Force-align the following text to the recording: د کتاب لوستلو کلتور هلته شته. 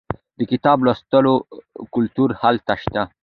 د 0.37 0.39
کتاب 0.51 0.77
لوستلو 0.85 1.33
کلتور 1.93 2.29
هلته 2.41 2.73
شته. 2.81 3.01